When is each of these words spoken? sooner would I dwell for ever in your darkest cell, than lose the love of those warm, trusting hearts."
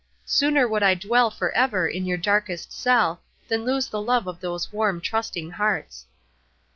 sooner 0.25 0.67
would 0.67 0.81
I 0.81 0.95
dwell 0.95 1.29
for 1.29 1.51
ever 1.51 1.87
in 1.87 2.07
your 2.07 2.17
darkest 2.17 2.73
cell, 2.73 3.21
than 3.49 3.63
lose 3.63 3.87
the 3.89 4.01
love 4.01 4.25
of 4.25 4.39
those 4.39 4.73
warm, 4.73 4.99
trusting 4.99 5.51
hearts." 5.51 6.07